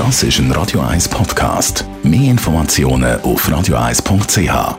[0.00, 1.84] Das ist ein Radio 1 Podcast.
[2.02, 4.78] Mehr Informationen auf radio1.ch.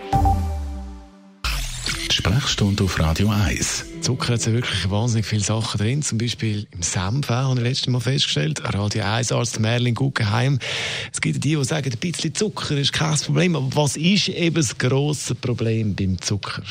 [2.11, 3.85] Sprechstunde auf Radio 1.
[4.01, 7.87] Zucker hat ja wirklich wahnsinnig viele Sachen drin, zum Beispiel im Senf, habe ich letztes
[7.89, 8.63] Mal festgestellt.
[8.73, 10.57] Radio 1 Arzt Merlin Guggenheim.
[11.13, 13.55] Es gibt die, die sagen, ein bisschen Zucker ist kein Problem.
[13.55, 16.63] Aber was ist eben das grosse Problem beim Zucker?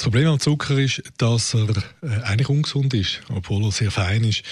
[0.00, 1.68] Das Problem am Zucker ist, dass er
[2.00, 4.42] äh, eigentlich ungesund ist, obwohl er sehr fein ist.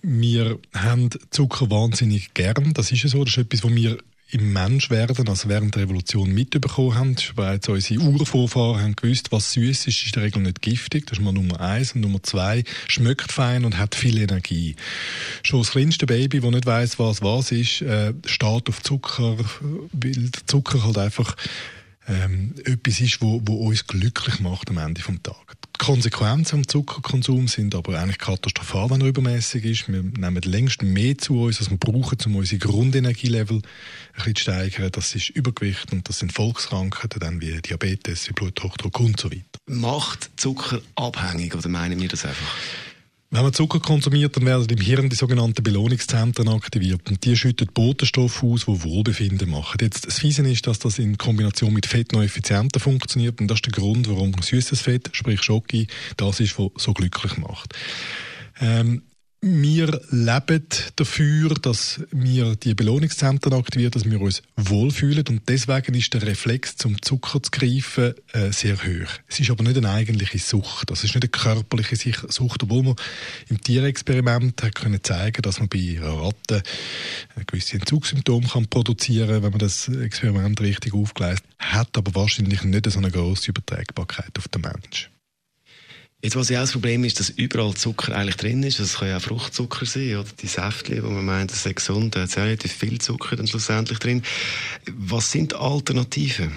[0.00, 2.72] Wir haben Zucker wahnsinnig gern.
[2.72, 3.22] Das ist ja so.
[3.22, 3.98] Das ist etwas, was wir
[4.30, 7.16] im Menschwerden, also während der Revolution mitbekommen haben.
[7.36, 11.06] Bereits unsere Urvorfahren haben gewusst, was süß ist, ist in der Regel nicht giftig.
[11.06, 11.92] Das ist mal Nummer eins.
[11.92, 14.74] Und Nummer zwei, schmeckt fein und hat viel Energie.
[15.42, 19.36] Schon das kleinste Baby, das nicht weiß, was was ist, äh, steht auf Zucker,
[19.92, 21.36] weil Zucker halt einfach
[22.08, 25.56] ähm, etwas ist, wo, wo uns glücklich macht am Ende des Tages.
[25.80, 29.88] Die Konsequenzen am Zuckerkonsum sind aber eigentlich katastrophal, wenn er übermäßig ist.
[29.88, 33.62] Wir nehmen längst mehr zu uns, als wir brauchen, um unsere Grundenergielevel
[34.14, 34.90] ein zu steigern.
[34.90, 39.44] Das ist Übergewicht und das sind Volkskrankheiten, dann wie Diabetes, wie Bluthochdruck und so weiter.
[39.66, 42.56] Macht Zucker abhängig oder meinen wir das einfach?
[43.30, 47.68] Wenn man Zucker konsumiert, dann werden im Hirn die sogenannten Belohnungszentren aktiviert und die schütten
[47.74, 49.76] Botenstoffe aus, die Wohlbefinden machen.
[49.82, 53.56] Jetzt, das Fiese ist, dass das in Kombination mit Fett noch effizienter funktioniert und das
[53.58, 57.74] ist der Grund, warum süßes Fett, sprich Schoki, das ist, was so glücklich macht.
[58.60, 59.02] Ähm,
[59.40, 60.64] wir leben
[60.96, 66.76] dafür, dass wir die Belohnungszentren aktivieren, dass wir uns wohlfühlen und deswegen ist der Reflex
[66.76, 69.10] zum Zucker zu greifen äh, sehr hoch.
[69.28, 71.96] Es ist aber nicht eine eigentliche Sucht, das ist nicht eine körperliche
[72.28, 72.96] Sucht, obwohl man
[73.48, 76.62] im Tierexperiment hat können zeigen, dass man bei Ratten
[77.46, 82.98] gewisse Entzugssymptome kann produzieren, wenn man das Experiment richtig aufgleist hat, aber wahrscheinlich nicht so
[82.98, 85.17] eine große Übertragbarkeit auf den Menschen.
[86.20, 88.80] Jetzt, was ja auch das Problem ist, dass überall Zucker eigentlich drin ist.
[88.80, 92.16] Das kann ja auch Fruchtzucker sein, oder die Säftchen, wo man meint, das ist gesund,
[92.16, 94.22] da hat relativ viel Zucker dann schlussendlich drin.
[94.92, 96.50] Was sind Alternativen?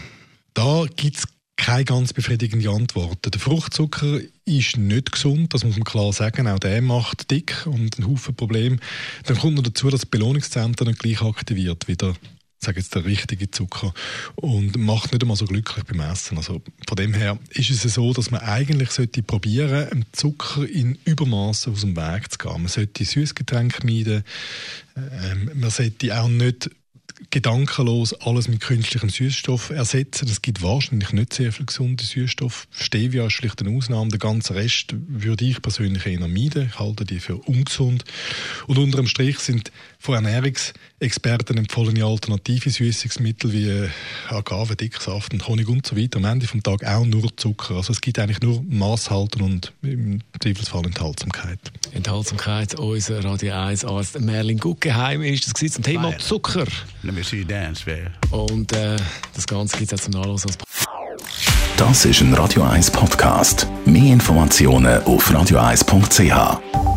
[0.56, 3.20] Da gibt es keine ganz befriedigende Antwort.
[3.32, 6.48] Der Fruchtzucker ist nicht gesund, das muss man klar sagen.
[6.48, 8.78] Auch der macht dick und einen Haufen Probleme.
[9.26, 12.16] Dann kommt noch dazu, dass das Belohnungszentrum nicht gleich aktiviert wie der
[12.64, 13.94] sage jetzt der richtige Zucker
[14.36, 16.38] und macht nicht einmal so glücklich beim Essen.
[16.38, 20.98] Also von dem her ist es so, dass man eigentlich sollte probieren, einen Zucker in
[21.06, 22.62] Übermaßen aus dem Weg zu gehen.
[22.62, 24.24] Man sollte Süßgetränke meiden.
[24.96, 26.70] Ähm, man sollte auch nicht
[27.32, 30.28] gedankenlos alles mit künstlichem Süßstoff ersetzen.
[30.28, 32.68] Es gibt wahrscheinlich nicht sehr viel gesunde Süßstoff.
[32.72, 34.10] Stevia ist schlicht eine Ausnahme.
[34.10, 36.68] Der ganze Rest würde ich persönlich eher meiden.
[36.68, 38.04] Ich halte die für ungesund.
[38.68, 43.90] Und unter dem Strich sind von Ernährungsexperten empfohlene alternative Süßungsmittel wie
[44.30, 47.76] Agave, Dicksaft und Honig und so weiter am Ende vom Tag auch nur Zucker.
[47.76, 51.60] Also es gibt eigentlich nur Maßhalten und im Zweifelsfall Enthaltsamkeit.
[51.94, 56.66] Enthaltsamkeit, unser Radio 1 Arzt Merlin Guggenheim ist das zum Thema Zucker.
[57.04, 58.08] Me see dance, baby.
[58.32, 58.98] Und äh,
[59.34, 60.52] das Ganze gibt es auch zum Nachlesen.
[61.78, 63.68] Das ist ein Radio 1 Podcast.
[63.86, 66.91] Mehr Informationen auf radio1.ch.